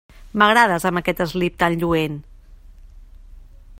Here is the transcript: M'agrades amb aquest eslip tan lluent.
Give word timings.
M'agrades 0.41 0.87
amb 0.89 1.01
aquest 1.01 1.21
eslip 1.25 1.59
tan 1.65 1.77
lluent. 1.83 2.17